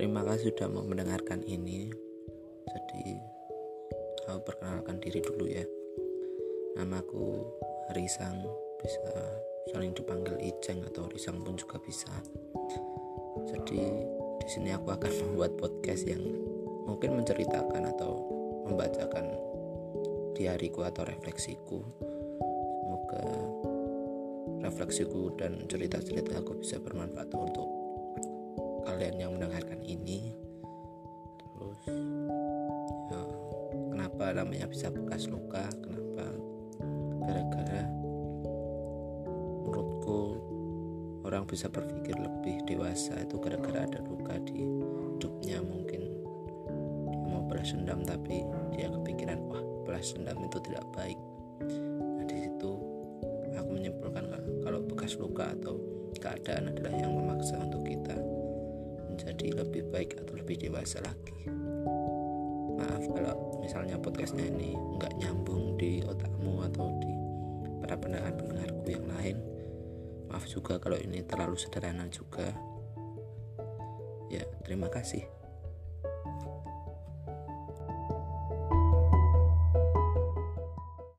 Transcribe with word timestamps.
terima 0.00 0.24
kasih 0.24 0.56
sudah 0.56 0.72
mau 0.72 0.80
mendengarkan 0.80 1.44
ini. 1.44 1.92
Jadi 2.64 3.20
aku 4.32 4.40
perkenalkan 4.48 4.96
diri 4.96 5.20
dulu 5.20 5.44
ya. 5.44 5.60
Namaku 6.80 7.44
Risang 7.92 8.40
bisa 8.80 9.12
saling 9.68 9.92
dipanggil 9.92 10.40
Ijeng 10.40 10.88
atau 10.88 11.04
Risang 11.12 11.44
pun 11.44 11.52
juga 11.52 11.76
bisa. 11.84 12.08
Jadi 13.44 13.84
di 14.40 14.48
sini 14.48 14.72
aku 14.72 14.88
akan 14.88 15.12
membuat 15.28 15.60
podcast 15.60 16.08
yang 16.08 16.24
mungkin 16.88 17.20
menceritakan 17.20 17.92
atau 17.92 18.24
membacakan 18.72 19.36
diariku 20.32 20.80
atau 20.88 21.04
refleksiku. 21.04 21.84
Semoga 22.88 23.24
refleksiku 24.64 25.36
dan 25.36 25.60
cerita-cerita 25.68 26.40
aku 26.40 26.56
bisa 26.56 26.80
bermanfaat 26.80 27.28
untuk 27.36 27.79
kalian 28.90 29.22
yang 29.22 29.30
mendengarkan 29.38 29.78
ini. 29.86 30.34
Terus? 31.38 31.80
Ya 33.06 33.22
kenapa 33.94 34.34
namanya 34.34 34.66
bisa 34.66 34.90
bekas 34.90 35.30
luka? 35.30 35.70
Kenapa 35.78 36.26
gara-gara 37.22 37.86
menurutku 39.62 40.20
orang 41.22 41.46
bisa 41.46 41.70
berpikir 41.70 42.18
lebih 42.18 42.66
dewasa 42.66 43.14
itu 43.22 43.38
gara-gara 43.38 43.86
ada 43.86 44.02
luka 44.02 44.34
di 44.42 44.58
hidupnya 44.58 45.62
mungkin. 45.62 46.10
Dia 47.14 47.26
mau 47.30 47.46
balas 47.46 47.70
dendam 47.70 48.02
tapi 48.02 48.42
dia 48.74 48.90
kepikiran 48.90 49.38
wah 49.46 49.62
balas 49.86 50.10
dendam 50.18 50.42
itu 50.42 50.58
tidak 50.66 50.82
baik. 50.90 51.18
Nah 51.62 52.26
di 52.26 52.36
situ 52.42 52.70
aku 53.54 53.70
menyimpulkan 53.70 54.34
kalau 54.66 54.82
bekas 54.82 55.14
luka 55.14 55.54
atau 55.54 55.78
keadaan 56.18 56.74
adalah 56.74 56.90
yang 56.98 57.14
memaksa 57.14 57.54
untuk 57.62 57.86
kita 57.86 58.29
menjadi 59.20 59.60
lebih 59.64 59.82
baik 59.92 60.16
atau 60.24 60.32
lebih 60.36 60.56
dewasa 60.56 61.04
lagi. 61.04 61.48
Maaf 62.80 63.04
kalau 63.12 63.60
misalnya 63.60 64.00
podcastnya 64.00 64.48
ini 64.48 64.72
nggak 64.76 65.20
nyambung 65.20 65.76
di 65.76 66.00
otakmu 66.00 66.64
atau 66.72 66.88
di 67.00 67.12
para 67.84 67.96
pendengar-pendengarku 68.00 68.84
yang 68.88 69.06
lain. 69.12 69.36
Maaf 70.32 70.48
juga 70.48 70.80
kalau 70.80 70.96
ini 70.96 71.20
terlalu 71.24 71.60
sederhana 71.60 72.08
juga. 72.08 72.48
Ya 74.30 74.46
terima 74.64 74.86
kasih 74.88 75.39